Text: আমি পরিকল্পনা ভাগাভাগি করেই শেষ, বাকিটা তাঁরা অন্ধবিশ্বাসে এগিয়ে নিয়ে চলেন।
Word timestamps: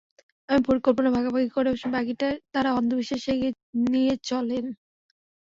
আমি 0.49 0.61
পরিকল্পনা 0.67 1.09
ভাগাভাগি 1.15 1.49
করেই 1.51 1.73
শেষ, 1.73 1.91
বাকিটা 1.93 2.27
তাঁরা 2.53 2.69
অন্ধবিশ্বাসে 2.79 3.29
এগিয়ে 3.33 3.51
নিয়ে 3.85 4.13
চলেন। 4.29 4.65